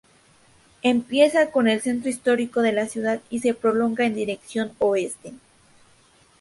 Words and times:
Empieza 0.81 1.47
en 1.53 1.67
el 1.67 1.79
centro 1.81 2.09
histórico 2.09 2.63
de 2.63 2.71
la 2.71 2.87
ciudad 2.87 3.21
y 3.29 3.37
se 3.37 3.53
prolonga 3.53 4.03
en 4.03 4.15
dirección 4.15 4.71
oeste. 4.79 5.31